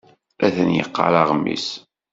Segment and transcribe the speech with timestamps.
[0.45, 1.67] Atan yeqqar aɣmis.